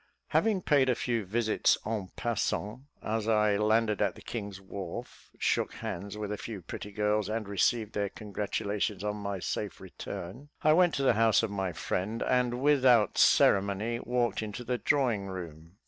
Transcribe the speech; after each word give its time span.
Having 0.29 0.63
paid 0.63 0.89
a 0.89 0.95
few 0.95 1.25
visits 1.25 1.77
en 1.85 2.09
passant, 2.15 2.85
as 3.03 3.27
I 3.27 3.55
landed 3.57 4.01
at 4.01 4.15
the 4.15 4.23
King's 4.23 4.59
Wharf, 4.59 5.29
shook 5.37 5.73
hands 5.75 6.17
with 6.17 6.31
a 6.31 6.39
few 6.39 6.63
pretty 6.63 6.89
girls, 6.91 7.29
and 7.29 7.47
received 7.47 7.93
their 7.93 8.09
congratulations 8.09 9.03
on 9.03 9.17
my 9.17 9.37
safe 9.37 9.79
return, 9.79 10.49
I 10.63 10.73
went 10.73 10.95
to 10.95 11.03
the 11.03 11.13
house 11.13 11.43
of 11.43 11.51
my 11.51 11.71
friend, 11.71 12.23
and, 12.23 12.63
without 12.63 13.19
ceremony, 13.19 13.99
walked 13.99 14.41
into 14.41 14.63
the 14.63 14.79
drawing 14.79 15.27
room. 15.27 15.75